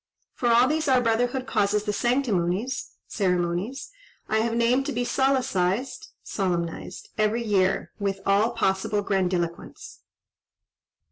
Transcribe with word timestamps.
For 0.33 0.49
all 0.51 0.67
these 0.67 0.87
our 0.87 0.99
brotherhood 0.99 1.45
causes 1.45 1.83
the 1.83 1.93
sanctimonies 1.93 2.93
(ceremonies) 3.07 3.91
I 4.27 4.39
have 4.39 4.55
named 4.55 4.87
to 4.87 4.91
be 4.91 5.05
solecised 5.05 6.07
(solemnised) 6.23 7.09
every 7.19 7.43
year, 7.43 7.91
with 7.99 8.19
all 8.25 8.49
possible 8.53 9.03
grandiloquence. 9.03 9.99